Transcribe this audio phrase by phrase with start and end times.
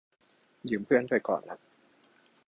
[0.69, 1.59] ยืมเพื่อนไปก่อนฮะ